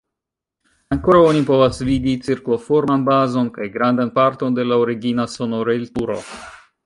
Ankoraŭ 0.93 1.19
oni 1.25 1.41
povas 1.49 1.81
vidi 1.89 2.13
cirklo-forman 2.27 3.05
bazon 3.11 3.53
kaj 3.57 3.69
grandan 3.77 4.13
parton 4.15 4.59
de 4.61 4.67
la 4.73 4.79
origina 4.87 5.27
sonorilturo. 5.37 6.19